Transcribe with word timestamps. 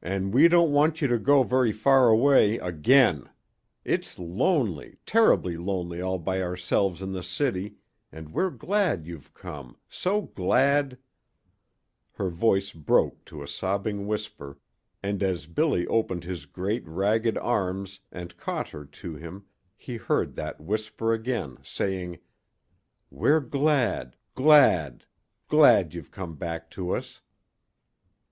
And 0.00 0.32
we 0.32 0.46
don't 0.46 0.70
want 0.70 1.02
you 1.02 1.08
to 1.08 1.18
go 1.18 1.42
very 1.42 1.72
far 1.72 2.08
away 2.10 2.58
again. 2.58 3.28
It's 3.84 4.16
lonely 4.16 4.98
terribly 5.04 5.56
lonely 5.56 6.00
all 6.00 6.20
by 6.20 6.40
ourselves 6.40 7.02
in 7.02 7.10
the 7.10 7.24
city 7.24 7.74
and 8.12 8.32
we're 8.32 8.50
glad 8.52 9.04
you've 9.04 9.34
come 9.34 9.78
so 9.88 10.20
glad" 10.22 10.96
Her 12.18 12.30
voice 12.30 12.72
broke 12.72 13.24
to 13.24 13.42
a 13.42 13.48
sobbing 13.48 14.06
whisper, 14.06 14.58
and 15.02 15.24
as 15.24 15.46
Billy 15.46 15.88
opened 15.88 16.22
his 16.22 16.46
great, 16.46 16.86
ragged 16.86 17.36
arms 17.38 17.98
and 18.12 18.36
caught 18.36 18.68
her 18.68 18.84
to 18.84 19.16
him 19.16 19.46
he 19.76 19.96
heard 19.96 20.36
that 20.36 20.60
whisper 20.60 21.12
again, 21.12 21.58
saying, 21.64 22.20
"We're 23.10 23.40
glad 23.40 24.14
glad 24.36 25.04
glad 25.48 25.94
you've 25.94 26.12
come 26.12 26.36
back 26.36 26.70
to 26.78 26.94
us." 26.94 27.22